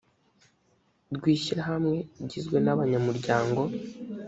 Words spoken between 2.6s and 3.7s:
n abanyamuryango